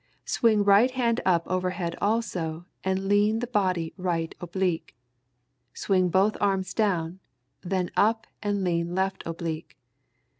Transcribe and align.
Swing 0.25 0.63
right 0.63 0.89
hand 0.89 1.21
up 1.27 1.43
over 1.47 1.69
head 1.69 1.95
also, 2.01 2.65
and 2.83 3.07
lean 3.07 3.37
the 3.37 3.45
body 3.45 3.93
right 3.97 4.33
oblique. 4.41 4.95
Swing 5.75 6.09
both 6.09 6.35
arms 6.41 6.73
down, 6.73 7.19
then 7.61 7.91
up 7.95 8.25
and 8.41 8.63
lean 8.63 8.95
left 8.95 9.21
oblique. 9.27 9.77